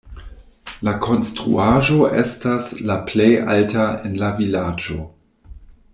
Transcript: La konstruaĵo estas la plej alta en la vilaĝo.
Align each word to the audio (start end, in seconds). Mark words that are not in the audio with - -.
La 0.87 0.93
konstruaĵo 1.03 2.09
estas 2.21 2.71
la 2.91 2.95
plej 3.11 3.29
alta 3.57 3.87
en 4.11 4.19
la 4.25 4.33
vilaĝo. 4.41 4.99